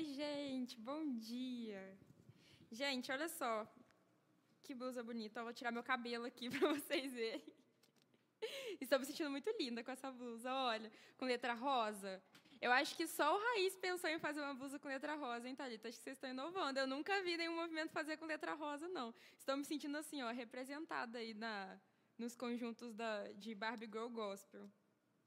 [0.00, 1.94] Oi, gente, bom dia.
[2.72, 3.70] Gente, olha só.
[4.62, 5.40] Que blusa bonita.
[5.40, 7.52] Eu vou tirar meu cabelo aqui para vocês verem.
[8.80, 12.22] Estou me sentindo muito linda com essa blusa, olha, com letra rosa.
[12.62, 15.54] Eu acho que só o Raiz pensou em fazer uma blusa com letra rosa, hein,
[15.54, 15.90] Thalita?
[15.90, 16.80] Acho que vocês estão inovando.
[16.80, 19.14] Eu nunca vi nenhum movimento fazer com letra rosa, não.
[19.38, 21.78] Estou me sentindo assim, ó, representada aí na,
[22.16, 24.66] nos conjuntos da, de Barbie Girl Gospel.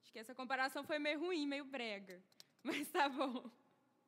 [0.01, 2.19] Acho que essa comparação foi meio ruim, meio brega.
[2.63, 3.51] Mas tá bom.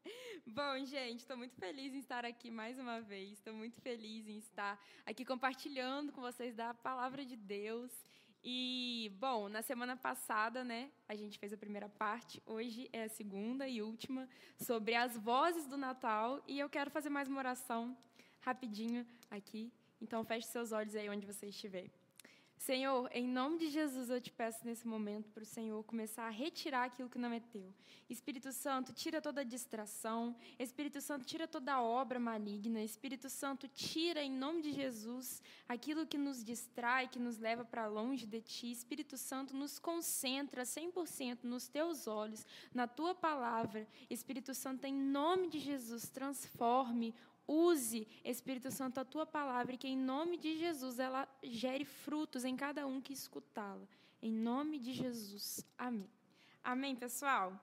[0.46, 3.34] Bom, gente, estou muito feliz em estar aqui mais uma vez.
[3.34, 7.92] Estou muito feliz em estar aqui compartilhando com vocês da palavra de Deus.
[8.44, 12.42] E, bom, na semana passada, né, a gente fez a primeira parte.
[12.46, 14.30] Hoje é a segunda e última
[14.60, 16.44] sobre as vozes do Natal.
[16.48, 17.98] E eu quero fazer mais uma oração
[18.42, 19.72] rapidinho aqui.
[20.00, 21.90] Então, feche seus olhos aí onde você estiver.
[22.66, 26.32] Senhor, em nome de Jesus, eu te peço nesse momento para o Senhor começar a
[26.32, 27.72] retirar aquilo que não é teu.
[28.10, 30.36] Espírito Santo, tira toda distração.
[30.58, 32.82] Espírito Santo, tira toda obra maligna.
[32.82, 37.86] Espírito Santo, tira em nome de Jesus aquilo que nos distrai, que nos leva para
[37.86, 38.72] longe de ti.
[38.72, 43.88] Espírito Santo, nos concentra 100% nos teus olhos, na tua palavra.
[44.10, 47.14] Espírito Santo, em nome de Jesus, transforme
[47.48, 52.44] Use, Espírito Santo, a tua palavra e que, em nome de Jesus, ela gere frutos
[52.44, 53.88] em cada um que escutá-la.
[54.22, 55.66] Em nome de Jesus.
[55.78, 56.10] Amém.
[56.64, 57.54] Amém, pessoal?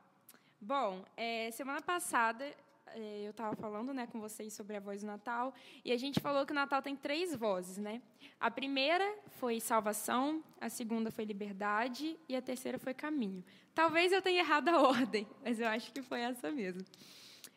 [0.61, 2.45] Bom, é, semana passada
[2.95, 6.21] é, eu estava falando né, com vocês sobre a voz do Natal e a gente
[6.21, 7.79] falou que o Natal tem três vozes.
[7.79, 8.03] Né?
[8.39, 13.45] A primeira foi salvação, a segunda foi liberdade e a terceira foi caminho.
[13.75, 16.85] Talvez eu tenha errado a ordem, mas eu acho que foi essa mesmo.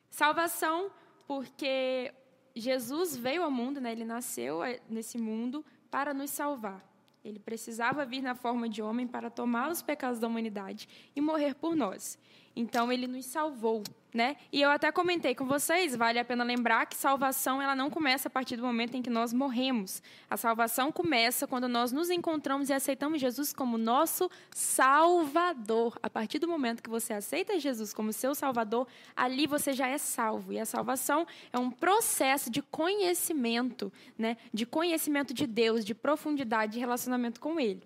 [0.10, 0.92] Salvação
[1.28, 2.14] porque
[2.56, 3.92] Jesus veio ao mundo, né?
[3.92, 6.84] ele nasceu eh, nesse mundo para nos salvar.
[7.24, 11.56] Ele precisava vir na forma de homem para tomar os pecados da humanidade e morrer
[11.56, 12.20] por nós.
[12.56, 13.84] Então ele nos salvou,
[14.16, 14.38] né?
[14.50, 18.30] E eu até comentei com vocês, vale a pena lembrar que salvação ela não começa
[18.30, 20.02] a partir do momento em que nós morremos.
[20.30, 26.00] A salvação começa quando nós nos encontramos e aceitamos Jesus como nosso Salvador.
[26.02, 29.98] A partir do momento que você aceita Jesus como seu Salvador, ali você já é
[29.98, 30.54] salvo.
[30.54, 34.38] E a salvação é um processo de conhecimento, né?
[34.54, 37.84] De conhecimento de Deus, de profundidade de relacionamento com Ele.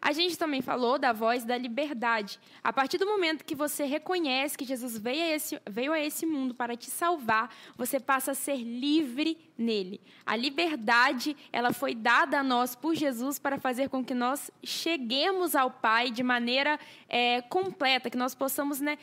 [0.00, 2.38] A gente também falou da voz da liberdade.
[2.62, 6.24] A partir do momento que você reconhece que Jesus veio a esse, veio a esse
[6.24, 10.00] mundo para te salvar, você passa a ser livre nele.
[10.24, 15.56] A liberdade, ela foi dada a nós por Jesus para fazer com que nós cheguemos
[15.56, 16.78] ao Pai de maneira
[17.08, 18.98] é, completa, que nós possamos né,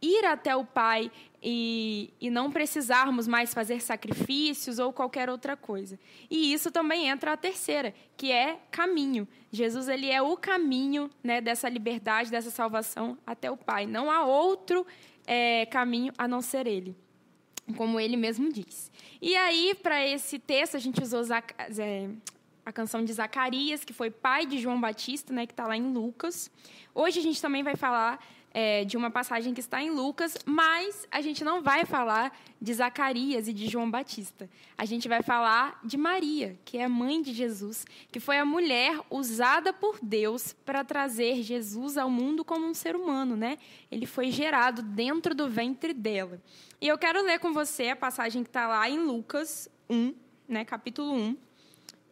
[0.00, 1.10] ir até o Pai
[1.42, 5.98] e, e não precisarmos mais fazer sacrifícios ou qualquer outra coisa.
[6.30, 9.26] E isso também entra a terceira, que é caminho.
[9.50, 13.86] Jesus ele é o caminho né, dessa liberdade, dessa salvação até o Pai.
[13.86, 14.86] Não há outro
[15.26, 16.96] é, caminho a não ser Ele,
[17.76, 18.90] como Ele mesmo diz.
[19.20, 21.22] E aí, para esse texto, a gente usou
[22.64, 25.92] a canção de Zacarias, que foi pai de João Batista, né, que está lá em
[25.92, 26.50] Lucas.
[26.94, 28.18] Hoje a gente também vai falar
[28.52, 32.72] é, de uma passagem que está em Lucas, mas a gente não vai falar de
[32.74, 34.48] Zacarias e de João Batista.
[34.76, 38.44] A gente vai falar de Maria, que é a mãe de Jesus, que foi a
[38.44, 43.58] mulher usada por Deus para trazer Jesus ao mundo como um ser humano, né?
[43.90, 46.40] Ele foi gerado dentro do ventre dela.
[46.80, 50.14] E eu quero ler com você a passagem que está lá em Lucas 1,
[50.48, 51.47] né, capítulo 1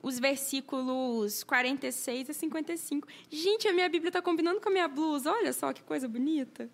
[0.02, 3.08] os versículos 46 a 55.
[3.30, 5.32] Gente, a minha Bíblia está combinando com a minha blusa.
[5.32, 6.70] Olha só que coisa bonita.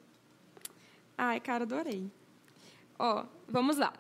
[1.17, 2.11] Ai, cara, adorei.
[2.99, 3.93] Ó, vamos lá.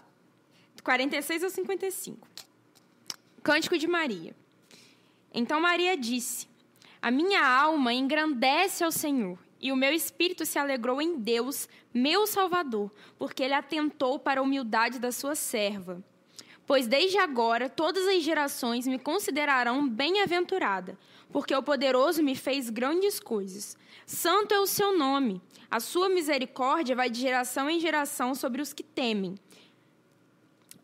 [0.82, 2.28] 46 a 55.
[3.42, 4.34] Cântico de Maria.
[5.32, 6.46] Então Maria disse:
[7.00, 12.26] A minha alma engrandece ao Senhor, e o meu espírito se alegrou em Deus, meu
[12.26, 16.02] Salvador, porque ele atentou para a humildade da sua serva.
[16.66, 20.96] Pois desde agora todas as gerações me considerarão bem-aventurada,
[21.32, 23.76] porque o poderoso me fez grandes coisas.
[24.06, 25.40] Santo é o seu nome.
[25.70, 29.34] A sua misericórdia vai de geração em geração sobre os que temem.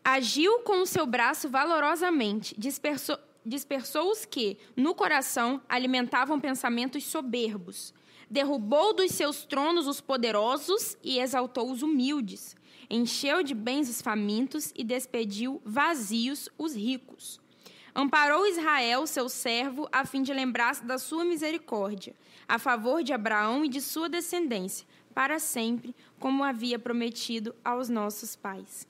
[0.03, 7.93] Agiu com o seu braço valorosamente, dispersou, dispersou os que, no coração, alimentavam pensamentos soberbos.
[8.29, 12.55] Derrubou dos seus tronos os poderosos e exaltou os humildes
[12.89, 17.39] encheu de bens os famintos e despediu vazios os ricos.
[17.93, 22.15] Amparou Israel, seu servo, a fim de lembrar-se da sua misericórdia,
[22.47, 28.35] a favor de Abraão e de sua descendência, para sempre, como havia prometido aos nossos
[28.35, 28.87] pais.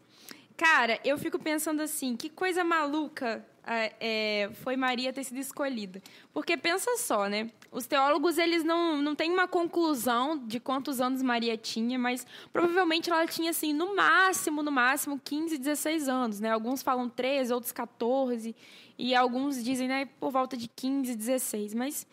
[0.56, 6.02] Cara, eu fico pensando assim, que coisa maluca é, foi Maria ter sido escolhida.
[6.34, 7.50] Porque pensa só, né?
[7.72, 13.12] Os teólogos eles não, não têm uma conclusão de quantos anos Maria tinha, mas provavelmente
[13.12, 16.52] ela tinha assim, no máximo, no máximo 15, 16 anos, né?
[16.52, 18.56] Alguns falam 13, outros 14,
[18.98, 22.06] e alguns dizem, né, por volta de 15, 16, mas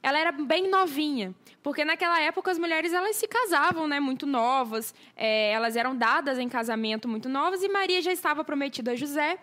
[0.00, 4.94] ela era bem novinha, porque naquela época as mulheres elas se casavam, né, muito novas,
[5.16, 9.36] é, elas eram dadas em casamento muito novas e Maria já estava prometida a José,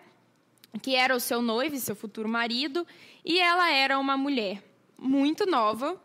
[0.82, 2.86] que era o seu noivo, seu futuro marido,
[3.24, 4.62] e ela era uma mulher
[4.98, 6.00] muito nova,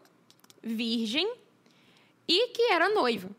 [0.64, 1.34] virgem
[2.28, 3.30] e que era noiva.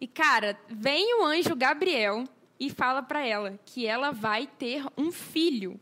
[0.00, 2.24] E cara, vem o anjo Gabriel
[2.58, 5.78] e fala para ela que ela vai ter um filho.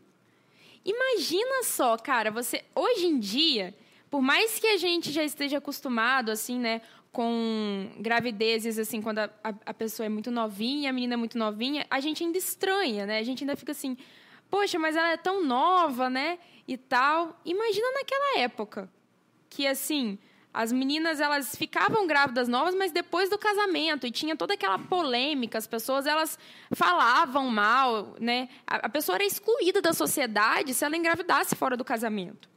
[0.83, 3.75] Imagina só, cara, você hoje em dia
[4.09, 9.29] por mais que a gente já esteja acostumado, assim, né, com gravidezes, assim, quando a,
[9.43, 13.19] a, pessoa é muito novinha, a menina é muito novinha, a gente ainda estranha, né?
[13.19, 13.97] A gente ainda fica assim,
[14.49, 16.39] poxa, mas ela é tão nova, né?
[16.67, 17.39] E tal.
[17.45, 18.91] Imagina naquela época,
[19.49, 20.17] que assim,
[20.57, 25.55] as meninas elas ficavam grávidas novas, mas depois do casamento e tinha toda aquela polêmica,
[25.55, 26.39] as pessoas elas
[26.71, 28.49] falavam mal, né?
[28.65, 32.49] A, pessoa era excluída da sociedade se ela engravidasse fora do casamento.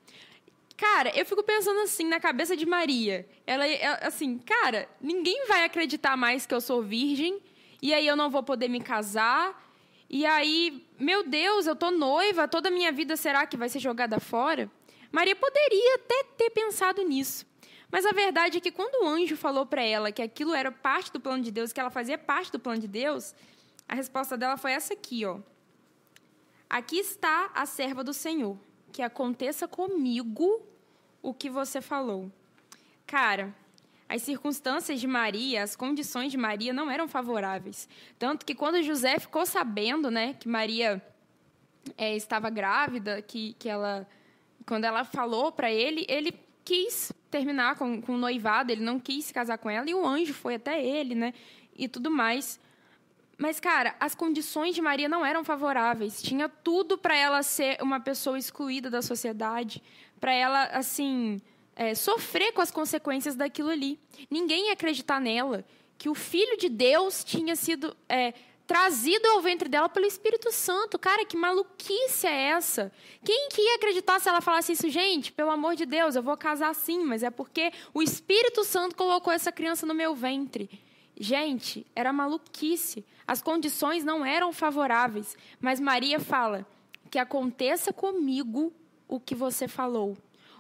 [0.79, 3.29] Cara, eu fico pensando assim na cabeça de Maria.
[3.47, 3.67] Ela,
[4.01, 7.39] assim, cara, ninguém vai acreditar mais que eu sou virgem,
[7.83, 9.63] e aí eu não vou poder me casar.
[10.09, 13.81] E aí, meu Deus, eu tô noiva, toda a minha vida será que vai ser
[13.81, 14.71] jogada fora?
[15.11, 17.47] Maria poderia até ter pensado nisso.
[17.91, 21.13] Mas a verdade é que quando o anjo falou para ela que aquilo era parte
[21.13, 23.35] do plano de Deus, que ela fazia parte do plano de Deus,
[23.89, 25.41] a resposta dela foi essa aqui, ó.
[26.69, 28.57] Aqui está a serva do Senhor.
[28.93, 30.63] Que aconteça comigo
[31.21, 32.31] o que você falou.
[33.07, 33.53] Cara,
[34.11, 37.89] as circunstâncias de Maria, as condições de Maria não eram favoráveis.
[38.19, 41.01] Tanto que quando José ficou sabendo né, que Maria
[41.97, 44.05] é, estava grávida, que, que ela,
[44.67, 46.35] quando ela falou para ele, ele
[46.65, 50.05] quis terminar com, com o noivado, ele não quis se casar com ela, e o
[50.05, 51.33] anjo foi até ele, né?
[51.77, 52.59] E tudo mais.
[53.39, 56.21] Mas, cara, as condições de Maria não eram favoráveis.
[56.21, 59.81] Tinha tudo para ela ser uma pessoa excluída da sociedade,
[60.19, 61.41] para ela, assim,
[61.81, 63.99] é, sofrer com as consequências daquilo ali.
[64.31, 65.65] Ninguém ia acreditar nela
[65.97, 68.35] que o Filho de Deus tinha sido é,
[68.67, 70.99] trazido ao ventre dela pelo Espírito Santo.
[70.99, 72.93] Cara, que maluquice é essa?
[73.25, 74.91] Quem que ia acreditar se ela falasse isso?
[74.91, 78.95] Gente, pelo amor de Deus, eu vou casar sim, mas é porque o Espírito Santo
[78.95, 80.69] colocou essa criança no meu ventre.
[81.19, 83.07] Gente, era maluquice.
[83.27, 85.35] As condições não eram favoráveis.
[85.59, 86.67] Mas Maria fala:
[87.11, 88.71] que aconteça comigo
[89.09, 90.15] o que você falou.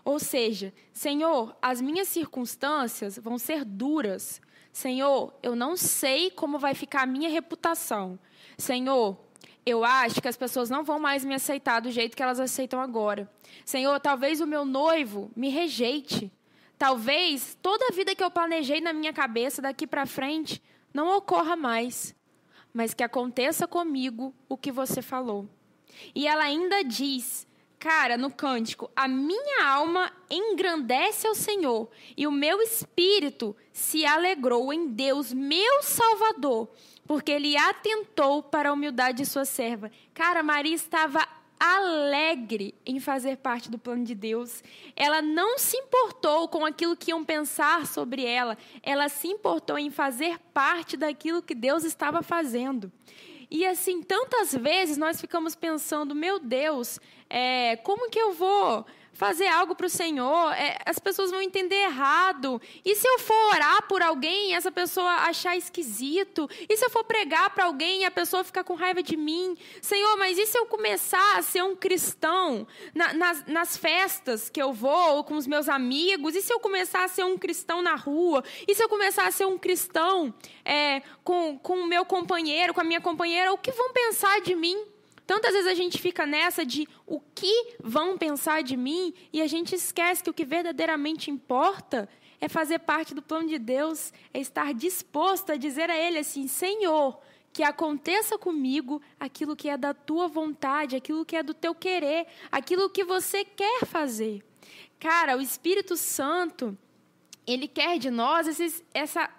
[0.05, 4.41] Ou seja, Senhor, as minhas circunstâncias vão ser duras.
[4.73, 8.19] Senhor, eu não sei como vai ficar a minha reputação.
[8.57, 9.19] Senhor,
[9.65, 12.81] eu acho que as pessoas não vão mais me aceitar do jeito que elas aceitam
[12.81, 13.31] agora.
[13.65, 16.33] Senhor, talvez o meu noivo me rejeite.
[16.79, 20.63] Talvez toda a vida que eu planejei na minha cabeça daqui para frente
[20.95, 22.15] não ocorra mais,
[22.73, 25.49] mas que aconteça comigo o que você falou.
[26.15, 27.47] E ela ainda diz,
[27.81, 34.73] cara, no cântico: A minha alma engrandece ao Senhor, e o meu espírito se alegrou
[34.73, 36.69] em Deus, meu Salvador,
[37.07, 39.91] porque ele atentou para a humildade de sua serva.
[40.15, 41.27] Cara, Maria estava
[41.59, 44.63] alegre em fazer parte do plano de Deus.
[44.97, 49.91] Ela não se importou com aquilo que iam pensar sobre ela, ela se importou em
[49.91, 52.91] fazer parte daquilo que Deus estava fazendo.
[53.51, 58.87] E assim, tantas vezes nós ficamos pensando, meu Deus, é, como que eu vou
[59.21, 62.59] fazer algo para o Senhor, é, as pessoas vão entender errado.
[62.83, 66.49] E se eu for orar por alguém essa pessoa achar esquisito?
[66.67, 69.59] E se eu for pregar para alguém e a pessoa ficar com raiva de mim?
[69.83, 74.63] Senhor, mas e se eu começar a ser um cristão na, nas, nas festas que
[74.63, 76.35] eu vou, ou com os meus amigos?
[76.35, 78.43] E se eu começar a ser um cristão na rua?
[78.67, 80.33] E se eu começar a ser um cristão
[80.65, 83.53] é, com o meu companheiro, com a minha companheira?
[83.53, 84.83] O que vão pensar de mim?
[85.31, 89.47] Tantas vezes a gente fica nessa de o que vão pensar de mim e a
[89.47, 92.09] gente esquece que o que verdadeiramente importa
[92.41, 96.49] é fazer parte do plano de Deus, é estar disposto a dizer a Ele assim:
[96.49, 97.17] Senhor,
[97.53, 102.27] que aconteça comigo aquilo que é da tua vontade, aquilo que é do teu querer,
[102.51, 104.43] aquilo que você quer fazer.
[104.99, 106.77] Cara, o Espírito Santo,
[107.47, 108.49] ele quer de nós
[108.93, 109.31] essa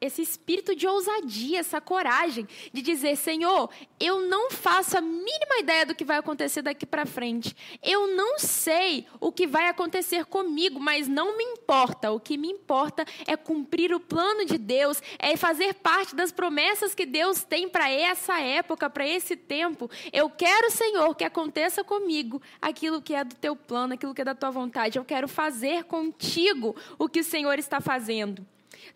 [0.00, 5.86] esse espírito de ousadia, essa coragem de dizer: Senhor, eu não faço a mínima ideia
[5.86, 7.54] do que vai acontecer daqui para frente.
[7.82, 12.10] Eu não sei o que vai acontecer comigo, mas não me importa.
[12.12, 16.94] O que me importa é cumprir o plano de Deus, é fazer parte das promessas
[16.94, 19.90] que Deus tem para essa época, para esse tempo.
[20.12, 24.24] Eu quero, Senhor, que aconteça comigo aquilo que é do teu plano, aquilo que é
[24.24, 24.98] da tua vontade.
[24.98, 28.46] Eu quero fazer contigo o que o Senhor está fazendo.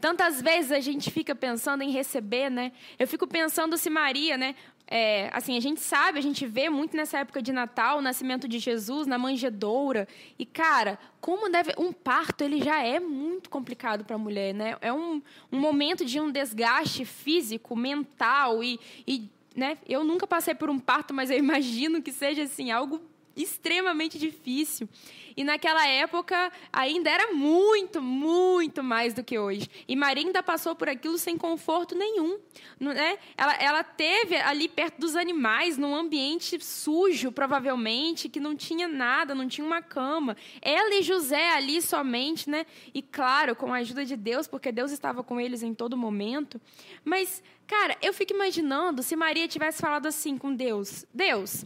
[0.00, 2.72] Tantas vezes a gente fica pensando em receber, né?
[2.98, 4.54] Eu fico pensando se Maria, né?
[4.86, 8.46] É, assim, a gente sabe, a gente vê muito nessa época de Natal, o nascimento
[8.46, 10.06] de Jesus na manjedoura.
[10.38, 11.72] E, cara, como deve.
[11.78, 14.76] Um parto, ele já é muito complicado para a mulher, né?
[14.80, 19.30] É um, um momento de um desgaste físico, mental e, e.
[19.56, 19.78] né?
[19.88, 23.00] Eu nunca passei por um parto, mas eu imagino que seja assim, algo
[23.36, 24.88] extremamente difícil.
[25.36, 29.68] E naquela época ainda era muito, muito mais do que hoje.
[29.88, 32.38] E Maria ainda passou por aquilo sem conforto nenhum.
[32.78, 33.18] Né?
[33.36, 39.34] Ela, ela teve ali perto dos animais, num ambiente sujo, provavelmente, que não tinha nada,
[39.34, 40.36] não tinha uma cama.
[40.60, 42.66] Ela e José ali somente, né?
[42.92, 46.60] E claro, com a ajuda de Deus, porque Deus estava com eles em todo momento.
[47.04, 51.64] Mas, cara, eu fico imaginando se Maria tivesse falado assim com Deus: Deus.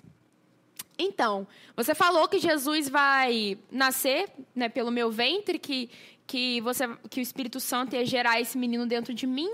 [0.98, 5.90] Então, você falou que Jesus vai nascer né, pelo meu ventre, que,
[6.26, 9.50] que, você, que o Espírito Santo ia gerar esse menino dentro de mim,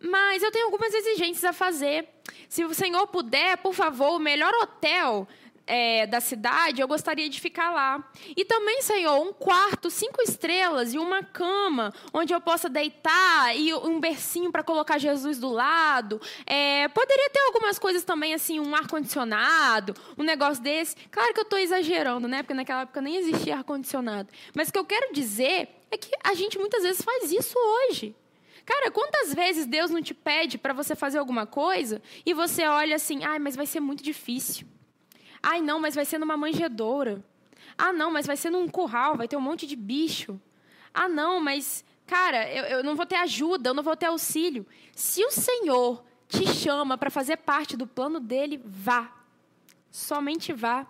[0.00, 2.08] mas eu tenho algumas exigências a fazer.
[2.48, 5.28] Se o Senhor puder, por favor, o melhor hotel
[5.68, 8.10] é, da cidade, eu gostaria de ficar lá.
[8.34, 13.72] E também, Senhor, um quarto, cinco estrelas e uma cama onde eu possa deitar e
[13.74, 16.20] um bercinho para colocar Jesus do lado.
[16.46, 20.96] É, poderia ter algumas coisas também, assim, um ar-condicionado, um negócio desse.
[21.10, 22.42] Claro que eu estou exagerando, né?
[22.42, 24.30] Porque naquela época nem existia ar-condicionado.
[24.54, 28.16] Mas o que eu quero dizer é que a gente muitas vezes faz isso hoje.
[28.64, 32.96] Cara, quantas vezes Deus não te pede para você fazer alguma coisa e você olha
[32.96, 34.66] assim, ai, mas vai ser muito difícil.
[35.42, 37.24] Ai, não, mas vai ser numa manjedoura.
[37.76, 40.40] Ah, não, mas vai ser num curral, vai ter um monte de bicho.
[40.92, 44.66] Ah, não, mas, cara, eu, eu não vou ter ajuda, eu não vou ter auxílio.
[44.94, 49.12] Se o Senhor te chama para fazer parte do plano dele, vá.
[49.90, 50.86] Somente vá.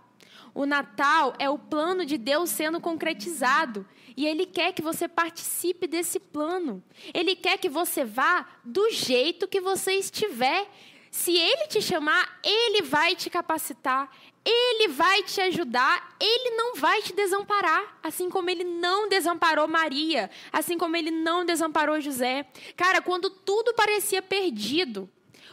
[0.54, 3.86] O Natal é o plano de Deus sendo concretizado.
[4.16, 6.82] E Ele quer que você participe desse plano.
[7.14, 10.68] Ele quer que você vá do jeito que você estiver.
[11.10, 14.10] Se Ele te chamar, Ele vai te capacitar,
[14.48, 20.30] ele vai te ajudar, ele não vai te desamparar, assim como ele não desamparou Maria,
[20.50, 22.46] assim como ele não desamparou José.
[22.74, 25.08] Cara, quando tudo parecia perdido,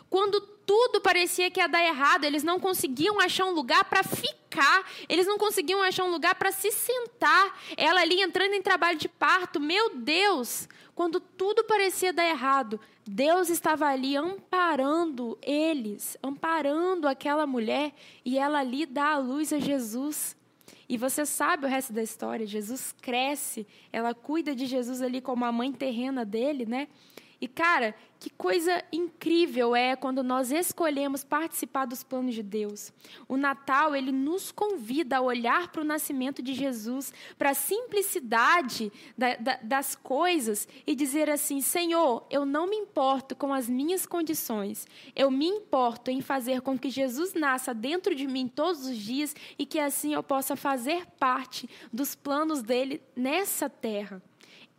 [0.10, 4.90] quando tudo parecia que ia dar errado, eles não conseguiam achar um lugar para ficar,
[5.10, 7.60] eles não conseguiam achar um lugar para se sentar.
[7.76, 13.50] Ela ali entrando em trabalho de parto, meu Deus, quando tudo parecia dar errado, Deus
[13.50, 17.94] estava ali amparando eles, amparando aquela mulher,
[18.24, 20.36] e ela ali dá a luz a Jesus.
[20.90, 22.48] E você sabe o resto da história.
[22.48, 26.88] Jesus cresce, ela cuida de Jesus ali como a mãe terrena dele, né?
[27.40, 32.92] E, cara, que coisa incrível é quando nós escolhemos participar dos planos de Deus.
[33.28, 38.92] O Natal, ele nos convida a olhar para o nascimento de Jesus, para a simplicidade
[39.18, 44.06] da, da, das coisas e dizer assim: Senhor, eu não me importo com as minhas
[44.06, 48.98] condições, eu me importo em fazer com que Jesus nasça dentro de mim todos os
[48.98, 54.22] dias e que assim eu possa fazer parte dos planos dele nessa terra.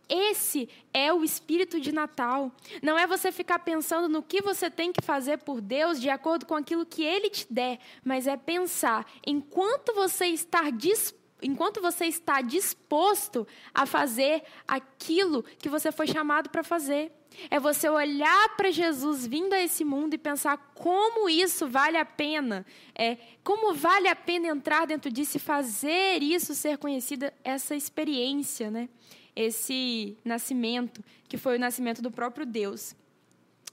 [0.09, 2.51] Esse é o espírito de Natal.
[2.81, 6.45] Não é você ficar pensando no que você tem que fazer por Deus de acordo
[6.45, 12.05] com aquilo que Ele te der, mas é pensar enquanto você está disposto enquanto você
[12.05, 17.11] está disposto a fazer aquilo que você foi chamado para fazer.
[17.49, 22.05] É você olhar para Jesus vindo a esse mundo e pensar como isso vale a
[22.05, 22.65] pena.
[22.95, 28.71] É, como vale a pena entrar dentro disso e fazer isso ser conhecida, essa experiência,
[28.71, 28.89] né?
[29.37, 32.95] Esse nascimento, que foi o nascimento do próprio Deus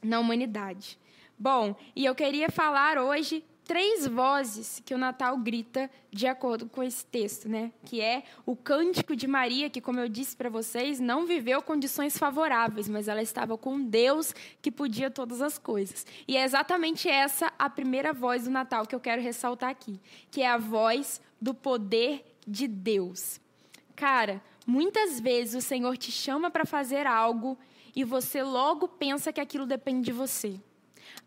[0.02, 0.98] na humanidade.
[1.38, 6.82] Bom, e eu queria falar hoje três vozes que o Natal grita de acordo com
[6.82, 7.72] esse texto, né?
[7.86, 12.18] Que é o cântico de Maria, que como eu disse para vocês, não viveu condições
[12.18, 16.06] favoráveis, mas ela estava com Deus que podia todas as coisas.
[16.28, 19.98] E é exatamente essa a primeira voz do Natal que eu quero ressaltar aqui,
[20.30, 23.40] que é a voz do poder de Deus.
[23.96, 27.58] Cara, Muitas vezes o Senhor te chama para fazer algo
[27.94, 30.58] e você logo pensa que aquilo depende de você.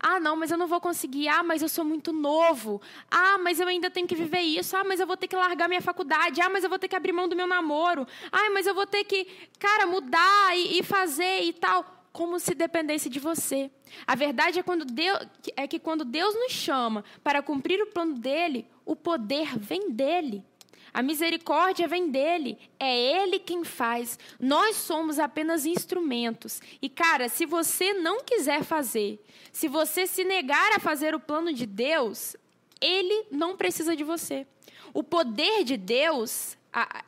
[0.00, 1.28] Ah, não, mas eu não vou conseguir.
[1.28, 2.80] Ah, mas eu sou muito novo.
[3.10, 4.76] Ah, mas eu ainda tenho que viver isso.
[4.76, 6.40] Ah, mas eu vou ter que largar minha faculdade.
[6.40, 8.06] Ah, mas eu vou ter que abrir mão do meu namoro.
[8.30, 9.26] Ah, mas eu vou ter que,
[9.58, 11.84] cara, mudar e, e fazer e tal.
[12.12, 13.70] como se dependesse de você.
[14.06, 15.18] A verdade é, quando Deus,
[15.56, 20.44] é que quando Deus nos chama para cumprir o plano dele, o poder vem dele.
[20.92, 24.18] A misericórdia vem dele, é ele quem faz.
[24.40, 26.60] Nós somos apenas instrumentos.
[26.80, 31.52] E cara, se você não quiser fazer, se você se negar a fazer o plano
[31.52, 32.36] de Deus,
[32.80, 34.46] ele não precisa de você.
[34.94, 36.56] O poder de Deus,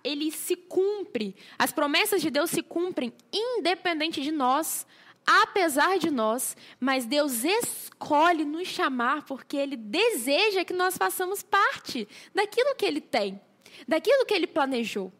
[0.04, 1.34] ele se cumpre.
[1.58, 4.87] As promessas de Deus se cumprem independente de nós,
[5.26, 12.06] apesar de nós, mas Deus escolhe nos chamar porque ele deseja que nós façamos parte
[12.34, 13.40] daquilo que ele tem
[13.87, 15.12] daquilo que ele planejou.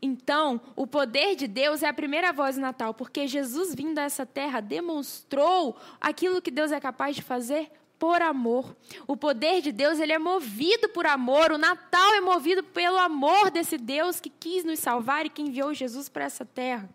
[0.00, 4.02] Então, o poder de Deus é a primeira voz do Natal, porque Jesus vindo a
[4.02, 8.76] essa terra demonstrou aquilo que Deus é capaz de fazer por amor.
[9.06, 11.50] O poder de Deus, ele é movido por amor.
[11.50, 15.72] O Natal é movido pelo amor desse Deus que quis nos salvar e que enviou
[15.72, 16.88] Jesus para essa terra.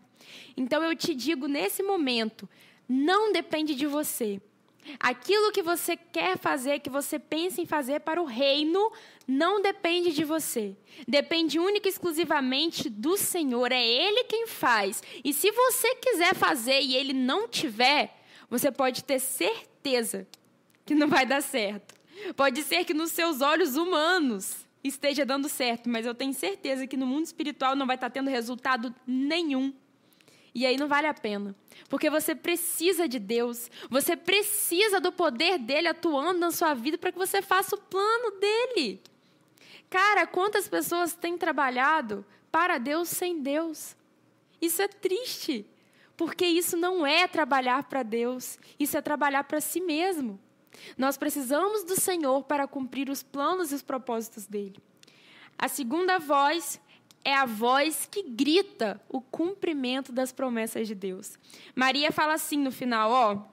[0.56, 2.48] Então eu te digo nesse momento,
[2.88, 4.39] não depende de você.
[5.00, 8.92] Aquilo que você quer fazer, que você pensa em fazer para o reino,
[9.28, 10.76] não depende de você.
[11.08, 13.72] Depende única e exclusivamente do Senhor.
[13.72, 15.02] É Ele quem faz.
[15.24, 18.18] E se você quiser fazer e Ele não tiver,
[18.50, 20.28] você pode ter certeza
[20.86, 21.96] que não vai dar certo.
[22.36, 26.98] Pode ser que nos seus olhos humanos esteja dando certo, mas eu tenho certeza que
[26.98, 29.74] no mundo espiritual não vai estar tendo resultado nenhum.
[30.53, 31.55] E aí não vale a pena.
[31.89, 37.12] Porque você precisa de Deus, você precisa do poder dele atuando na sua vida para
[37.12, 39.01] que você faça o plano dele.
[39.89, 43.96] Cara, quantas pessoas têm trabalhado para Deus sem Deus?
[44.62, 45.65] Isso é triste,
[46.15, 50.39] porque isso não é trabalhar para Deus, isso é trabalhar para si mesmo.
[50.98, 54.81] Nós precisamos do Senhor para cumprir os planos e os propósitos dele.
[55.58, 56.79] A segunda voz
[57.24, 61.38] é a voz que grita o cumprimento das promessas de Deus.
[61.75, 63.51] Maria fala assim no final, ó: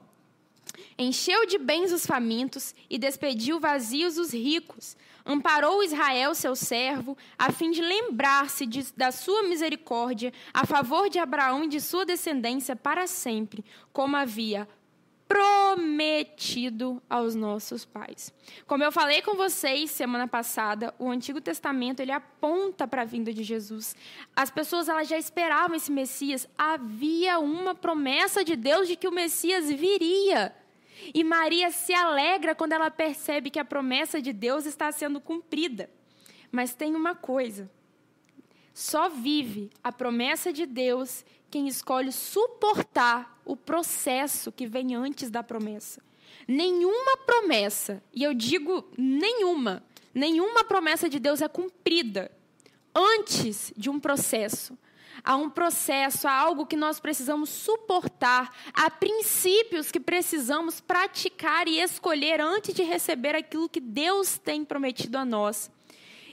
[0.97, 4.97] Encheu de bens os famintos e despediu vazios os ricos.
[5.25, 8.65] Amparou Israel, seu servo, a fim de lembrar-se
[8.97, 14.67] da sua misericórdia a favor de Abraão e de sua descendência para sempre, como havia
[15.29, 18.33] prometido aos nossos pais.
[18.65, 23.31] Como eu falei com vocês semana passada, o Antigo Testamento ele aponta para a vinda
[23.31, 23.95] de Jesus.
[24.35, 26.49] As pessoas elas já esperavam esse Messias.
[26.57, 30.55] Havia uma promessa de Deus de que o Messias viria.
[31.13, 35.91] E Maria se alegra quando ela percebe que a promessa de Deus está sendo cumprida.
[36.51, 37.69] Mas tem uma coisa:
[38.73, 45.41] só vive a promessa de Deus quem escolhe suportar o processo que vem antes da
[45.41, 46.01] promessa.
[46.47, 49.83] Nenhuma promessa, e eu digo nenhuma,
[50.13, 52.31] nenhuma promessa de Deus é cumprida
[52.93, 54.77] antes de um processo.
[55.23, 61.79] Há um processo, há algo que nós precisamos suportar, há princípios que precisamos praticar e
[61.79, 65.69] escolher antes de receber aquilo que Deus tem prometido a nós.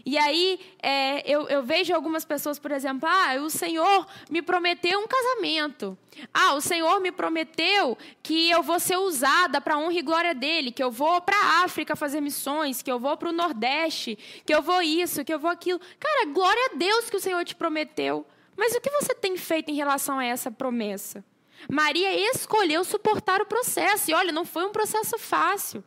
[0.06, 5.00] E aí é, eu, eu, vejo algumas pessoas, por exemplo, ah, o Senhor me prometeu
[5.00, 5.98] um casamento.
[6.32, 10.32] Ah, o Senhor me prometeu que eu vou ser usada para a honra e glória
[10.32, 14.16] dele, que eu vou para a África fazer missões, que eu vou para o Nordeste,
[14.46, 15.80] que eu vou isso, que eu vou aquilo.
[15.98, 18.24] Cara, glória a Deus que o Senhor te prometeu.
[18.56, 21.24] Mas o que você tem feito em relação a essa promessa?
[21.68, 24.08] Maria escolheu suportar o processo.
[24.12, 25.82] E olha, não foi um processo fácil.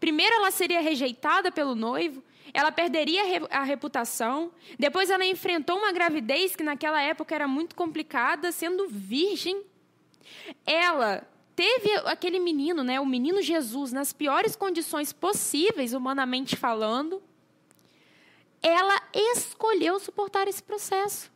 [0.00, 2.20] Primeiro, ela seria rejeitada pelo noivo
[2.52, 4.52] ela perderia a reputação.
[4.78, 9.62] Depois ela enfrentou uma gravidez que naquela época era muito complicada, sendo virgem.
[10.66, 17.22] Ela teve aquele menino, né, o menino Jesus, nas piores condições possíveis, humanamente falando.
[18.62, 21.30] Ela escolheu suportar esse processo.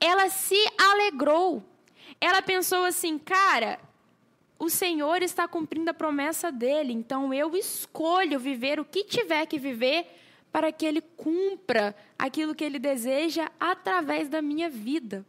[0.00, 1.62] Ela se alegrou.
[2.20, 3.80] Ela pensou assim, cara,
[4.58, 9.58] o Senhor está cumprindo a promessa dele, então eu escolho viver o que tiver que
[9.58, 10.06] viver
[10.52, 15.24] para que Ele cumpra aquilo que Ele deseja através da minha vida.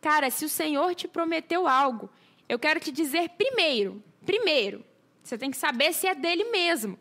[0.00, 2.08] Cara, se o Senhor te prometeu algo,
[2.48, 4.84] eu quero te dizer primeiro, primeiro,
[5.22, 6.98] você tem que saber se é dele mesmo.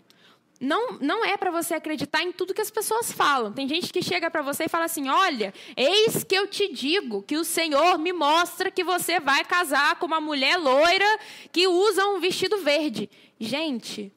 [0.59, 3.51] Não, não é para você acreditar em tudo que as pessoas falam.
[3.51, 7.21] Tem gente que chega para você e fala assim: Olha, eis que eu te digo
[7.21, 11.19] que o Senhor me mostra que você vai casar com uma mulher loira
[11.51, 13.09] que usa um vestido verde.
[13.37, 14.13] Gente,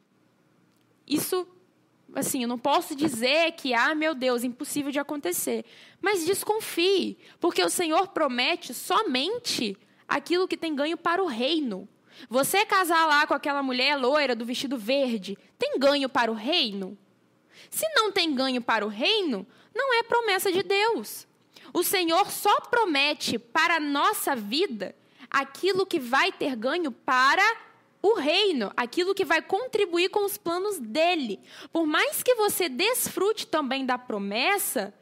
[1.04, 1.48] isso
[2.18, 5.64] assim, eu não posso dizer que, ah, meu Deus, impossível de acontecer.
[6.00, 9.76] Mas desconfie, porque o Senhor promete somente
[10.08, 11.88] aquilo que tem ganho para o reino.
[12.28, 16.96] Você casar lá com aquela mulher loira do vestido verde, tem ganho para o reino?
[17.70, 21.26] Se não tem ganho para o reino, não é promessa de Deus.
[21.72, 24.94] O Senhor só promete para a nossa vida
[25.30, 27.65] aquilo que vai ter ganho para
[28.06, 31.40] o reino, aquilo que vai contribuir com os planos dele.
[31.72, 34.94] Por mais que você desfrute também da promessa,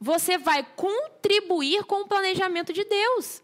[0.00, 3.42] você vai contribuir com o planejamento de Deus.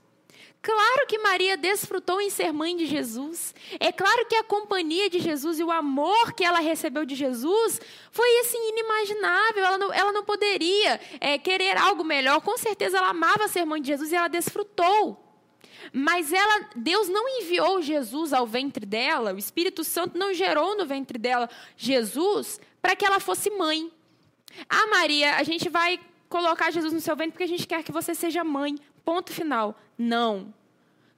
[0.61, 3.55] Claro que Maria desfrutou em ser mãe de Jesus.
[3.79, 7.79] É claro que a companhia de Jesus e o amor que ela recebeu de Jesus
[8.11, 9.63] foi assim inimaginável.
[9.63, 12.41] Ela não, ela não poderia é, querer algo melhor.
[12.41, 15.24] Com certeza ela amava ser mãe de Jesus e ela desfrutou.
[15.93, 19.33] Mas ela, Deus não enviou Jesus ao ventre dela.
[19.33, 23.91] O Espírito Santo não gerou no ventre dela Jesus para que ela fosse mãe.
[24.69, 25.99] Ah, Maria, a gente vai
[26.29, 28.77] colocar Jesus no seu ventre porque a gente quer que você seja mãe.
[29.05, 29.79] Ponto final.
[29.97, 30.53] Não.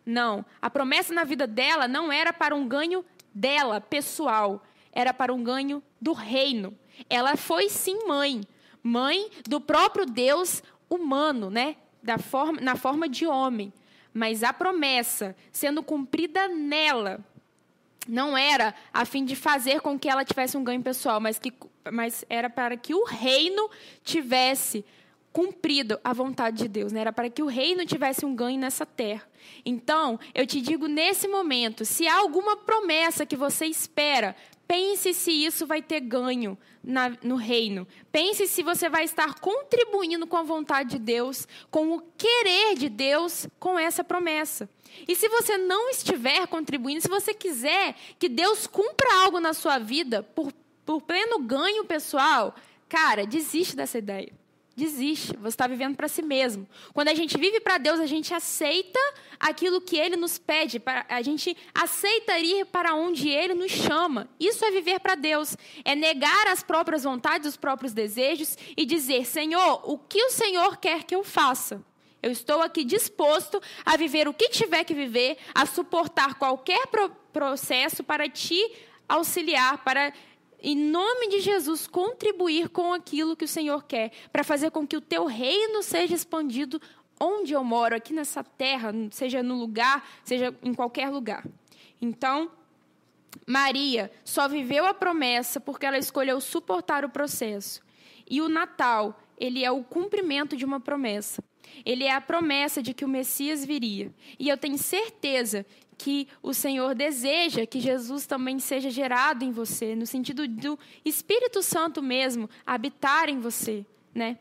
[0.05, 0.45] Não.
[0.61, 3.05] A promessa na vida dela não era para um ganho
[3.35, 4.63] dela, pessoal.
[4.93, 6.77] Era para um ganho do reino.
[7.11, 8.43] Ela foi sim mãe.
[8.83, 11.77] Mãe do próprio Deus humano, né?
[12.03, 13.73] Da forma, na forma de homem.
[14.17, 17.23] Mas a promessa sendo cumprida nela
[18.09, 21.53] não era a fim de fazer com que ela tivesse um ganho pessoal, mas, que,
[21.93, 23.69] mas era para que o reino
[24.03, 24.83] tivesse
[25.35, 27.03] cumprido a vontade de Deus, né?
[27.03, 29.29] era para que o reino tivesse um ganho nessa terra.
[29.67, 34.35] Então, eu te digo nesse momento: se há alguma promessa que você espera,
[34.67, 37.87] pense se isso vai ter ganho na, no reino.
[38.11, 42.89] Pense se você vai estar contribuindo com a vontade de Deus, com o querer de
[42.89, 44.69] Deus com essa promessa.
[45.07, 49.79] E se você não estiver contribuindo, se você quiser que Deus cumpra algo na sua
[49.79, 50.53] vida por,
[50.85, 52.55] por pleno ganho pessoal,
[52.89, 54.33] cara, desiste dessa ideia
[54.77, 55.35] desiste.
[55.39, 56.69] Você está vivendo para si mesmo.
[56.93, 59.01] Quando a gente vive para Deus, a gente aceita
[59.41, 60.81] aquilo que Ele nos pede.
[61.09, 64.29] A gente aceita ir para onde Ele nos chama.
[64.39, 65.57] Isso é viver para Deus.
[65.85, 70.77] É negar as próprias vontades, os próprios desejos e dizer: Senhor, o que o Senhor
[70.77, 71.83] quer que eu faça?
[72.23, 76.87] Eu estou aqui disposto a viver o que tiver que viver, a suportar qualquer
[77.33, 78.61] processo para te
[79.09, 80.13] auxiliar, para
[80.63, 84.97] em nome de Jesus, contribuir com aquilo que o Senhor quer, para fazer com que
[84.97, 86.81] o teu reino seja expandido
[87.19, 91.47] onde eu moro, aqui nessa terra, seja no lugar, seja em qualquer lugar.
[92.01, 92.51] Então,
[93.47, 97.81] Maria só viveu a promessa porque ela escolheu suportar o processo.
[98.29, 101.43] E o Natal, ele é o cumprimento de uma promessa.
[101.85, 104.13] Ele é a promessa de que o Messias viria.
[104.39, 105.67] E eu tenho certeza
[105.99, 111.63] que o Senhor deseja que Jesus também seja gerado em você, no sentido do Espírito
[111.63, 114.39] Santo mesmo habitar em você, né?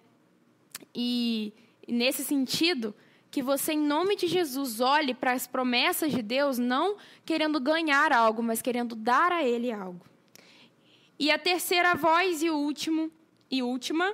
[0.94, 1.54] E
[1.88, 2.94] nesse sentido,
[3.36, 8.14] que você, em nome de Jesus, olhe para as promessas de Deus, não querendo ganhar
[8.14, 10.06] algo, mas querendo dar a Ele algo.
[11.20, 13.12] E a terceira voz e último
[13.52, 14.14] e última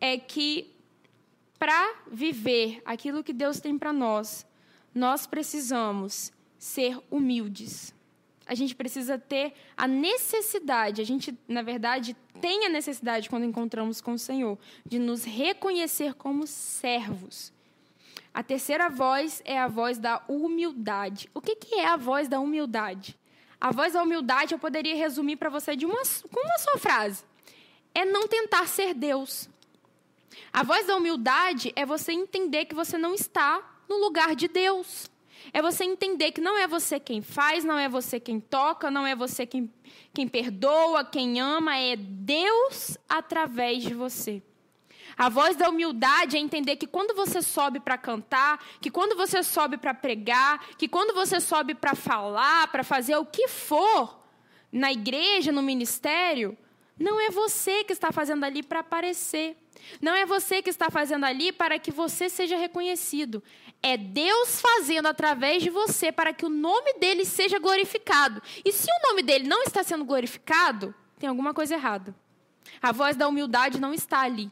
[0.00, 0.74] é que
[1.56, 4.44] para viver aquilo que Deus tem para nós,
[4.92, 7.92] nós precisamos ser humildes.
[8.46, 14.00] A gente precisa ter a necessidade, a gente, na verdade, tem a necessidade, quando encontramos
[14.00, 17.52] com o Senhor, de nos reconhecer como servos.
[18.32, 21.28] A terceira voz é a voz da humildade.
[21.34, 23.18] O que, que é a voz da humildade?
[23.60, 27.24] A voz da humildade eu poderia resumir para você de uma, com uma só frase:
[27.92, 29.48] é não tentar ser Deus.
[30.52, 35.10] A voz da humildade é você entender que você não está no lugar de Deus.
[35.52, 39.06] É você entender que não é você quem faz, não é você quem toca, não
[39.06, 39.70] é você quem,
[40.14, 44.42] quem perdoa, quem ama, é Deus através de você.
[45.16, 49.42] A voz da humildade é entender que quando você sobe para cantar, que quando você
[49.42, 54.22] sobe para pregar, que quando você sobe para falar, para fazer o que for
[54.72, 56.56] na igreja, no ministério,
[56.98, 59.56] não é você que está fazendo ali para aparecer.
[60.00, 63.42] Não é você que está fazendo ali para que você seja reconhecido.
[63.82, 68.40] É Deus fazendo através de você para que o nome dele seja glorificado.
[68.64, 72.14] E se o nome dele não está sendo glorificado, tem alguma coisa errada.
[72.80, 74.50] A voz da humildade não está ali.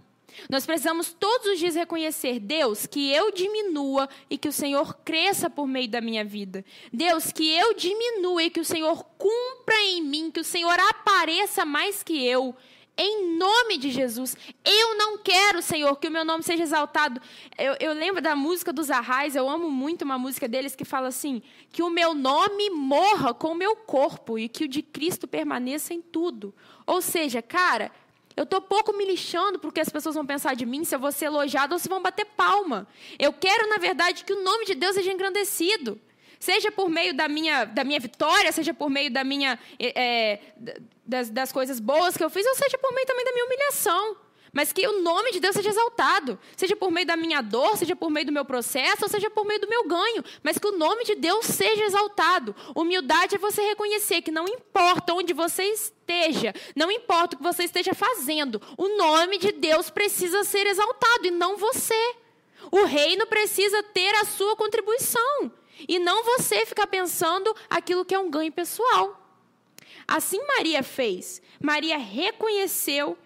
[0.49, 5.49] Nós precisamos todos os dias reconhecer, Deus, que eu diminua e que o Senhor cresça
[5.49, 6.65] por meio da minha vida.
[6.93, 11.65] Deus, que eu diminua e que o Senhor cumpra em mim, que o Senhor apareça
[11.65, 12.55] mais que eu
[13.03, 14.37] em nome de Jesus.
[14.63, 17.19] Eu não quero, Senhor, que o meu nome seja exaltado.
[17.57, 21.09] Eu, eu lembro da música dos Arrais, eu amo muito uma música deles que fala
[21.09, 25.27] assim: que o meu nome morra com o meu corpo e que o de Cristo
[25.27, 26.55] permaneça em tudo.
[26.87, 27.91] Ou seja, cara,
[28.41, 31.13] eu estou pouco me lixando porque as pessoas vão pensar de mim, se eu vou
[31.13, 32.89] ser elogiado ou se vão bater palma.
[33.19, 36.01] Eu quero, na verdade, que o nome de Deus seja engrandecido
[36.39, 40.39] seja por meio da minha, da minha vitória, seja por meio da minha, é,
[41.05, 44.17] das, das coisas boas que eu fiz, ou seja por meio também da minha humilhação.
[44.53, 47.95] Mas que o nome de Deus seja exaltado, seja por meio da minha dor, seja
[47.95, 50.77] por meio do meu processo, ou seja por meio do meu ganho, mas que o
[50.77, 52.55] nome de Deus seja exaltado.
[52.75, 57.65] Humildade é você reconhecer que não importa onde você esteja, não importa o que você
[57.65, 62.17] esteja fazendo, o nome de Deus precisa ser exaltado e não você.
[62.71, 65.51] O reino precisa ter a sua contribuição
[65.89, 69.17] e não você ficar pensando aquilo que é um ganho pessoal.
[70.07, 71.41] Assim Maria fez.
[71.61, 73.17] Maria reconheceu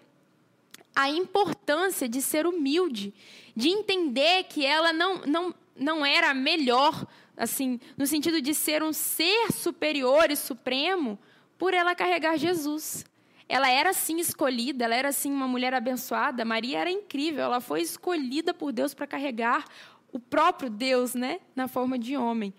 [0.95, 3.13] a importância de ser humilde,
[3.55, 7.05] de entender que ela não, não, não era melhor,
[7.35, 11.19] assim, no sentido de ser um ser superior e supremo,
[11.57, 13.05] por ela carregar Jesus.
[13.47, 16.45] Ela era sim escolhida, ela era sim uma mulher abençoada.
[16.45, 19.65] Maria era incrível, ela foi escolhida por Deus para carregar
[20.11, 22.53] o próprio Deus, né, na forma de homem.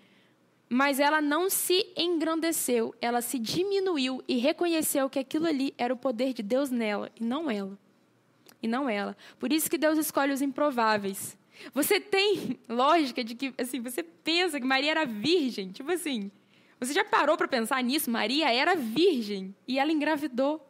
[0.69, 5.97] Mas ela não se engrandeceu, ela se diminuiu e reconheceu que aquilo ali era o
[5.97, 7.77] poder de Deus nela e não ela
[8.61, 9.15] e não ela.
[9.39, 11.37] Por isso que Deus escolhe os improváveis.
[11.73, 16.31] Você tem lógica de que, assim, você pensa que Maria era virgem, tipo assim,
[16.79, 18.09] você já parou para pensar nisso?
[18.09, 20.63] Maria era virgem e ela engravidou.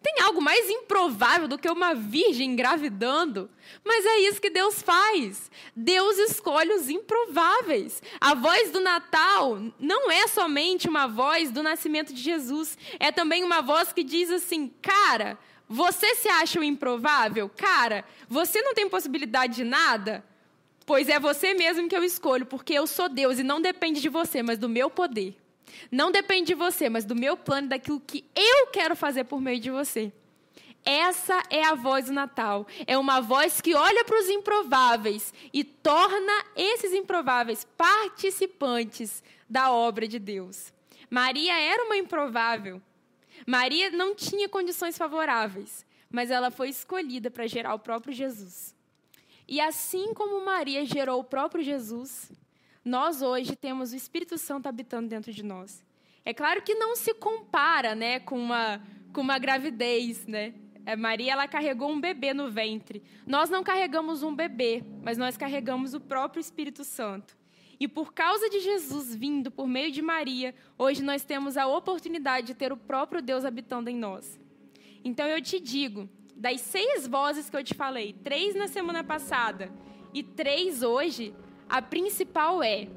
[0.00, 3.50] Tem algo mais improvável do que uma virgem engravidando?
[3.84, 5.50] Mas é isso que Deus faz.
[5.74, 8.00] Deus escolhe os improváveis.
[8.20, 13.42] A voz do Natal não é somente uma voz do nascimento de Jesus, é também
[13.42, 15.36] uma voz que diz assim: cara,
[15.68, 17.48] você se acha o improvável?
[17.48, 20.24] Cara, você não tem possibilidade de nada?
[20.86, 24.08] Pois é você mesmo que eu escolho, porque eu sou Deus e não depende de
[24.08, 25.36] você, mas do meu poder.
[25.92, 29.60] Não depende de você, mas do meu plano, daquilo que eu quero fazer por meio
[29.60, 30.10] de você.
[30.82, 32.66] Essa é a voz do Natal.
[32.86, 40.08] É uma voz que olha para os improváveis e torna esses improváveis participantes da obra
[40.08, 40.72] de Deus.
[41.10, 42.80] Maria era uma improvável,
[43.48, 48.76] Maria não tinha condições favoráveis, mas ela foi escolhida para gerar o próprio Jesus.
[49.48, 52.30] E assim como Maria gerou o próprio Jesus,
[52.84, 55.82] nós hoje temos o Espírito Santo habitando dentro de nós.
[56.26, 58.82] É claro que não se compara, né, com uma
[59.14, 60.52] com uma gravidez, né?
[60.84, 63.02] É, Maria ela carregou um bebê no ventre.
[63.26, 67.34] Nós não carregamos um bebê, mas nós carregamos o próprio Espírito Santo.
[67.80, 72.48] E por causa de Jesus vindo por meio de Maria, hoje nós temos a oportunidade
[72.48, 74.38] de ter o próprio Deus habitando em nós.
[75.04, 79.72] Então eu te digo, das seis vozes que eu te falei, três na semana passada
[80.12, 81.32] e três hoje,
[81.68, 82.88] a principal é: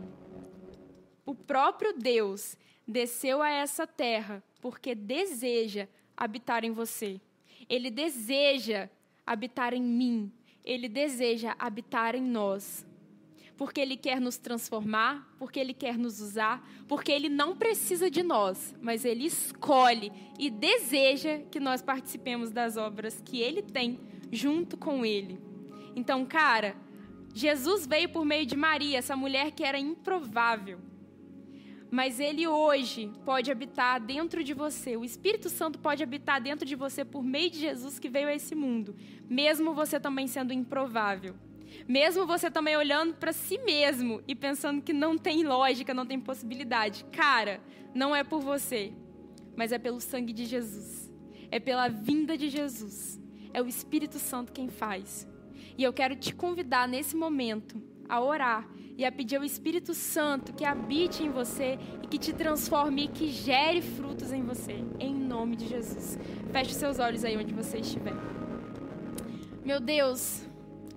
[1.25, 7.21] o próprio Deus desceu a essa terra porque deseja habitar em você.
[7.69, 8.89] Ele deseja
[9.25, 10.31] habitar em mim.
[10.63, 12.85] Ele deseja habitar em nós
[13.61, 18.23] porque Ele quer nos transformar, porque Ele quer nos usar, porque Ele não precisa de
[18.23, 23.99] nós, mas Ele escolhe e deseja que nós participemos das obras que Ele tem
[24.31, 25.39] junto com Ele.
[25.95, 26.75] Então, cara,
[27.35, 30.79] Jesus veio por meio de Maria, essa mulher que era improvável.
[31.91, 34.97] Mas Ele hoje pode habitar dentro de você.
[34.97, 38.33] O Espírito Santo pode habitar dentro de você por meio de Jesus que veio a
[38.33, 38.95] esse mundo,
[39.29, 41.35] mesmo você também sendo improvável.
[41.87, 46.19] Mesmo você também olhando para si mesmo e pensando que não tem lógica, não tem
[46.19, 47.05] possibilidade.
[47.11, 47.61] Cara,
[47.93, 48.93] não é por você,
[49.55, 51.11] mas é pelo sangue de Jesus.
[51.49, 53.19] É pela vinda de Jesus.
[53.53, 55.27] É o Espírito Santo quem faz.
[55.77, 60.53] E eu quero te convidar nesse momento a orar e a pedir ao Espírito Santo
[60.53, 65.13] que habite em você e que te transforme e que gere frutos em você, em
[65.13, 66.19] nome de Jesus.
[66.51, 68.13] Feche seus olhos aí onde você estiver.
[69.63, 70.45] Meu Deus,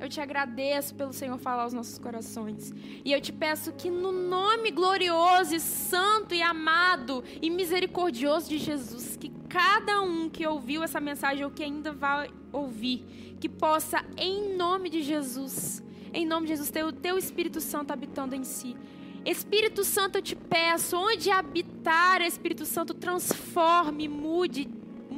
[0.01, 2.73] eu te agradeço pelo Senhor falar aos nossos corações.
[3.05, 8.59] E eu te peço que no nome glorioso e santo e amado e misericordioso de
[8.59, 14.05] Jesus, que cada um que ouviu essa mensagem ou que ainda vai ouvir, que possa,
[14.17, 18.45] em nome de Jesus, em nome de Jesus, ter o teu Espírito Santo habitando em
[18.45, 18.77] si.
[19.25, 24.69] Espírito Santo, eu te peço, onde habitar, Espírito Santo, transforme, mude,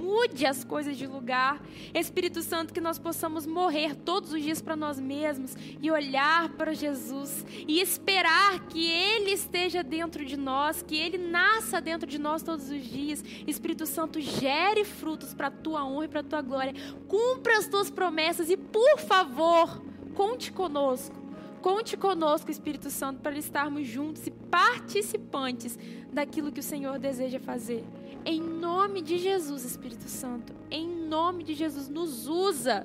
[0.07, 1.61] mude as coisas de lugar.
[1.93, 6.73] Espírito Santo, que nós possamos morrer todos os dias para nós mesmos e olhar para
[6.73, 12.43] Jesus e esperar que Ele esteja dentro de nós, que Ele nasça dentro de nós
[12.43, 13.25] todos os dias.
[13.47, 16.75] Espírito Santo, gere frutos para a tua honra e para a tua glória.
[17.09, 19.83] Cumpra as tuas promessas e, por favor,
[20.15, 21.27] conte conosco.
[21.61, 25.77] Conte conosco, Espírito Santo, para estarmos juntos e participantes
[26.13, 27.85] daquilo que o Senhor deseja fazer.
[28.29, 32.85] Em nome de Jesus, Espírito Santo, em nome de Jesus, nos usa,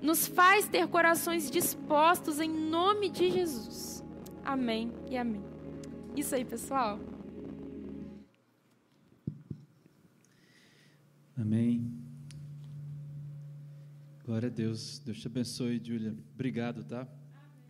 [0.00, 4.02] nos faz ter corações dispostos em nome de Jesus.
[4.42, 5.44] Amém e amém.
[6.16, 6.98] Isso aí, pessoal.
[11.36, 11.92] Amém.
[14.24, 15.00] Glória a Deus.
[15.00, 16.16] Deus te abençoe, Júlia.
[16.34, 17.06] Obrigado, tá?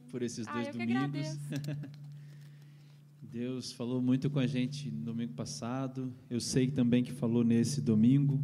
[0.09, 1.37] Por esses Ah, dois domingos.
[3.33, 6.13] Deus falou muito com a gente no domingo passado.
[6.29, 8.39] Eu sei também que falou nesse domingo.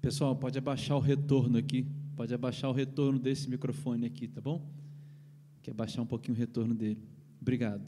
[0.00, 1.84] Pessoal, pode abaixar o retorno aqui.
[2.14, 4.70] Pode abaixar o retorno desse microfone aqui, tá bom?
[5.62, 7.02] Quer abaixar um pouquinho o retorno dele.
[7.40, 7.82] Obrigado.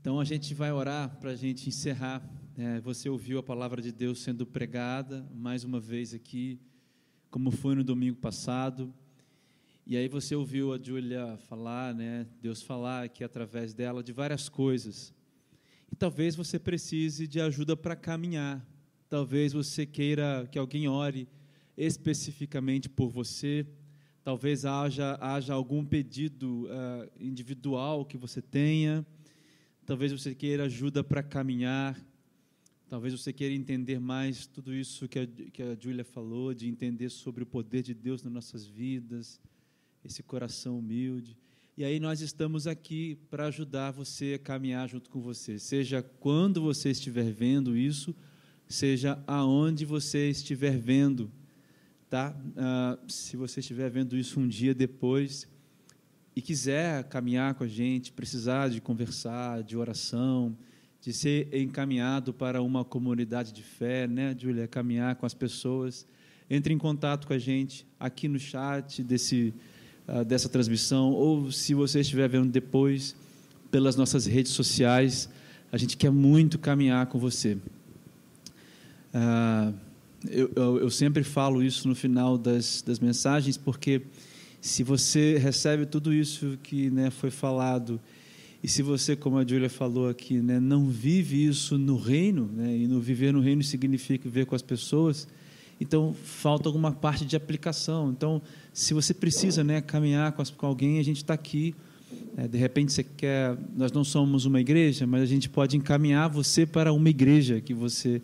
[0.00, 2.20] Então a gente vai orar para a gente encerrar.
[2.56, 6.58] É, você ouviu a palavra de Deus sendo pregada mais uma vez aqui,
[7.30, 8.92] como foi no domingo passado.
[9.86, 12.26] E aí você ouviu a Júlia falar, né?
[12.40, 15.12] Deus falar aqui através dela de várias coisas.
[15.90, 18.64] E talvez você precise de ajuda para caminhar.
[19.08, 21.28] Talvez você queira que alguém ore
[21.76, 23.66] especificamente por você.
[24.22, 29.04] Talvez haja, haja algum pedido uh, individual que você tenha.
[29.86, 32.00] Talvez você queira ajuda para caminhar.
[32.88, 37.08] Talvez você queira entender mais tudo isso que a, que a Júlia falou, de entender
[37.08, 39.40] sobre o poder de Deus nas nossas vidas,
[40.04, 41.36] esse coração humilde.
[41.76, 46.60] E aí nós estamos aqui para ajudar você a caminhar junto com você, seja quando
[46.60, 48.14] você estiver vendo isso,
[48.68, 51.30] seja aonde você estiver vendo,
[52.08, 52.36] tá?
[52.56, 55.48] Ah, se você estiver vendo isso um dia depois
[56.36, 60.56] e quiser caminhar com a gente, precisar de conversar, de oração,
[61.00, 64.68] de ser encaminhado para uma comunidade de fé, né, Júlia?
[64.68, 66.06] Caminhar com as pessoas.
[66.48, 69.54] Entre em contato com a gente aqui no chat desse,
[70.10, 73.14] uh, dessa transmissão, ou se você estiver vendo depois
[73.70, 75.28] pelas nossas redes sociais.
[75.72, 77.56] A gente quer muito caminhar com você.
[79.14, 79.72] Uh,
[80.28, 84.02] eu, eu, eu, sempre falo isso no final das, das mensagens, porque
[84.60, 87.98] se você recebe tudo isso que né, foi falado
[88.62, 92.76] e se você, como a Júlia falou aqui, né, não vive isso no reino, né,
[92.76, 95.26] e no viver no reino significa viver com as pessoas,
[95.80, 98.10] então falta alguma parte de aplicação.
[98.10, 101.74] Então, se você precisa né, caminhar com, com alguém, a gente está aqui.
[102.36, 103.56] É, de repente você quer.
[103.74, 107.72] Nós não somos uma igreja, mas a gente pode encaminhar você para uma igreja que
[107.72, 108.20] você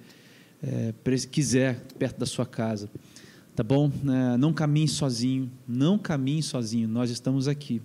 [0.62, 0.92] é,
[1.30, 2.90] quiser, perto da sua casa.
[3.54, 3.90] Tá bom?
[4.06, 7.80] É, não caminhe sozinho, não caminhe sozinho, nós estamos aqui.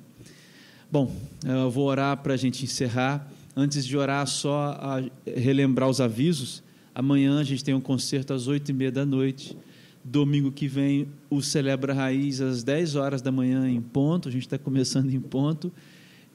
[0.91, 3.31] Bom, eu vou orar para a gente encerrar.
[3.55, 6.61] Antes de orar, só relembrar os avisos.
[6.93, 9.57] Amanhã a gente tem um concerto às oito e meia da noite.
[10.03, 14.27] Domingo que vem, o Celebra Raiz às 10 horas da manhã em ponto.
[14.27, 15.71] A gente está começando em ponto.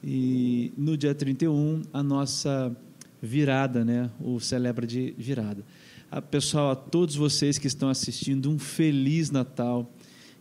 [0.03, 2.75] E no dia 31, a nossa
[3.21, 4.09] virada, né?
[4.19, 5.63] o Celebra de Virada.
[6.09, 9.91] A, pessoal, a todos vocês que estão assistindo, um Feliz Natal.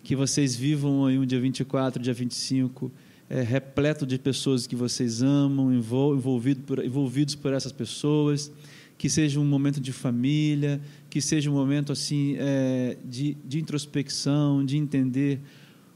[0.02, 2.92] Que vocês vivam aí um dia 24, dia 25
[3.29, 8.52] é, repleto de pessoas que vocês amam, envolvido por, envolvidos por essas pessoas,
[8.98, 10.80] que seja um momento de família,
[11.11, 15.40] que seja um momento assim é, de, de introspecção, de entender,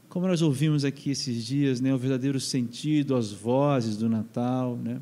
[0.07, 5.01] como nós ouvimos aqui esses dias, né, o verdadeiro sentido, as vozes do Natal, né,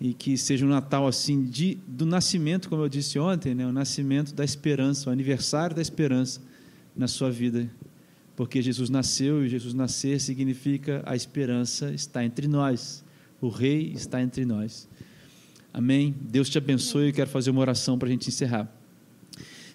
[0.00, 3.72] e que seja um Natal assim de, do nascimento, como eu disse ontem, né, o
[3.72, 6.40] nascimento da esperança, o aniversário da esperança
[6.96, 7.70] na sua vida
[8.40, 13.04] porque Jesus nasceu e Jesus nascer significa a esperança está entre nós,
[13.38, 14.88] o Rei está entre nós.
[15.72, 16.14] Amém?
[16.20, 17.08] Deus te abençoe.
[17.08, 18.70] Eu quero fazer uma oração para a gente encerrar.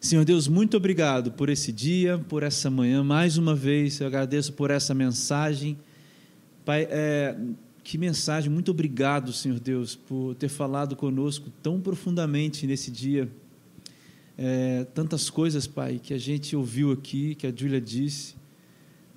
[0.01, 3.03] Senhor Deus, muito obrigado por esse dia, por essa manhã.
[3.03, 5.77] Mais uma vez, eu agradeço por essa mensagem.
[6.63, 7.35] Pai, é,
[7.83, 8.51] que mensagem.
[8.51, 13.29] Muito obrigado, Senhor Deus, por ter falado conosco tão profundamente nesse dia.
[14.37, 18.35] É, tantas coisas, Pai, que a gente ouviu aqui, que a Júlia disse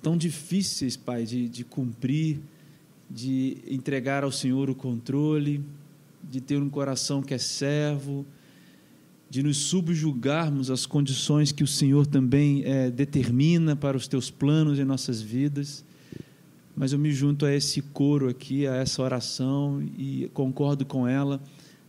[0.01, 2.39] tão difíceis, Pai, de, de cumprir,
[3.09, 5.63] de entregar ao Senhor o controle,
[6.23, 8.25] de ter um coração que é servo,
[9.29, 14.79] de nos subjugarmos às condições que o Senhor também é, determina para os teus planos
[14.79, 15.85] em nossas vidas.
[16.75, 21.41] Mas eu me junto a esse coro aqui, a essa oração e concordo com ela.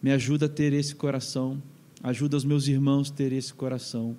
[0.03, 1.63] Me ajuda a ter esse coração,
[2.03, 4.17] ajuda os meus irmãos a ter esse coração.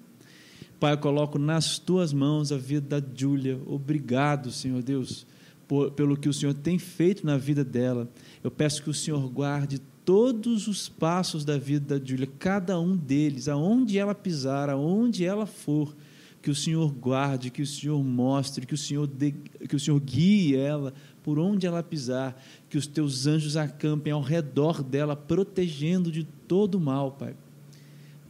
[0.80, 3.60] Pai, eu coloco nas tuas mãos a vida da Júlia.
[3.68, 5.28] Obrigado, Senhor Deus,
[5.68, 8.10] por, pelo que o Senhor tem feito na vida dela.
[8.44, 12.96] Eu peço que o Senhor guarde todos os passos da vida da Júlia, cada um
[12.96, 15.96] deles, aonde ela pisar, aonde ela for,
[16.42, 20.00] que o Senhor guarde, que o Senhor mostre, que o Senhor, de, que o Senhor
[20.00, 26.12] guie ela por onde ela pisar, que os teus anjos acampem ao redor dela, protegendo
[26.12, 27.36] de todo mal, Pai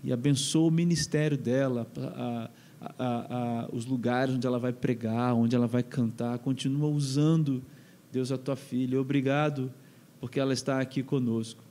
[0.04, 2.50] e abençoa o ministério dela, a,
[2.82, 6.40] a, a, os lugares onde ela vai pregar, onde ela vai cantar.
[6.40, 7.62] Continua usando,
[8.12, 9.00] Deus, a tua filha.
[9.00, 9.72] Obrigado,
[10.20, 11.64] porque ela está aqui conosco.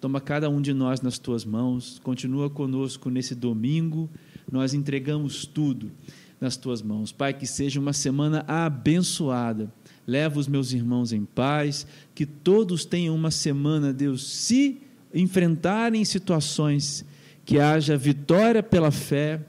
[0.00, 4.08] Toma cada um de nós nas tuas mãos, continua conosco nesse domingo.
[4.50, 5.90] Nós entregamos tudo.
[6.40, 7.12] nas tuas mãos.
[7.12, 9.70] Pai, que seja uma semana abençoada.
[10.06, 14.78] Leva os meus irmãos em paz, que todos tenham uma semana, Deus, se
[15.12, 17.04] enfrentarem situações,
[17.44, 19.44] que haja vitória pela fé,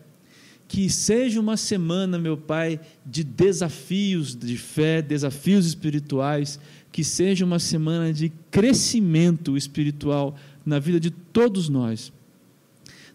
[0.67, 6.59] que seja uma semana, meu Pai, de desafios de fé, desafios espirituais,
[6.91, 10.35] que seja uma semana de crescimento espiritual
[10.65, 12.11] na vida de todos nós.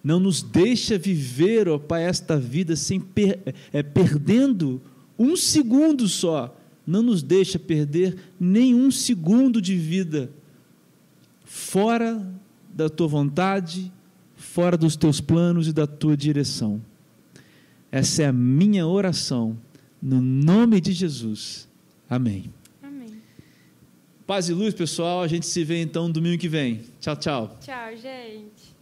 [0.03, 3.41] Não nos deixa viver, ó Pai, esta vida sem per,
[3.73, 4.81] é, perdendo
[5.19, 6.57] um segundo só.
[6.87, 10.31] Não nos deixa perder nenhum segundo de vida
[11.45, 12.25] fora
[12.73, 13.91] da tua vontade,
[14.37, 16.81] fora dos teus planos e da tua direção.
[17.91, 19.59] Essa é a minha oração,
[20.01, 21.69] no nome de Jesus.
[22.09, 22.53] Amém.
[24.27, 25.23] Paz e luz, pessoal.
[25.23, 26.83] A gente se vê então domingo que vem.
[27.01, 27.59] Tchau, tchau.
[27.61, 28.75] Tchau, gente.